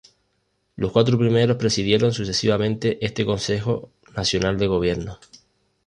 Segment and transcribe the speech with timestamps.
[0.77, 5.19] Los cuatro primeros presidieron sucesivamente este Consejo Nacional de Gobierno.